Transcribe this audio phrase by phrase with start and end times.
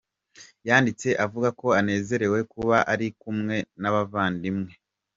[0.67, 4.71] Yanditse avuga ko anezerewe kuba ari kumwe n’abavandimwe.